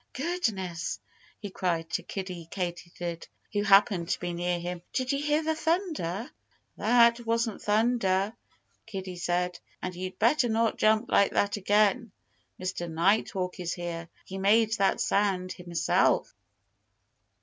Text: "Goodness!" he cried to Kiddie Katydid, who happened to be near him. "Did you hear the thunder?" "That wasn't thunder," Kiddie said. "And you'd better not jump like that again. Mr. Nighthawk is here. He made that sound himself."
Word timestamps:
"Goodness!" 0.13 0.99
he 1.39 1.51
cried 1.51 1.91
to 1.91 2.01
Kiddie 2.01 2.47
Katydid, 2.49 3.27
who 3.53 3.61
happened 3.61 4.09
to 4.09 4.19
be 4.19 4.33
near 4.33 4.59
him. 4.59 4.81
"Did 4.93 5.11
you 5.11 5.19
hear 5.19 5.43
the 5.43 5.53
thunder?" 5.53 6.27
"That 6.75 7.23
wasn't 7.23 7.61
thunder," 7.61 8.33
Kiddie 8.87 9.17
said. 9.17 9.59
"And 9.79 9.93
you'd 9.95 10.17
better 10.17 10.49
not 10.49 10.79
jump 10.79 11.11
like 11.11 11.33
that 11.33 11.55
again. 11.55 12.11
Mr. 12.59 12.89
Nighthawk 12.89 13.59
is 13.59 13.73
here. 13.73 14.09
He 14.25 14.39
made 14.39 14.73
that 14.79 14.99
sound 14.99 15.51
himself." 15.51 16.33